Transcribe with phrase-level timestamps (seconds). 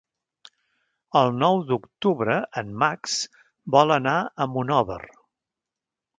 [1.19, 3.19] El nou d'octubre en Max
[3.77, 5.01] vol anar a Monòver.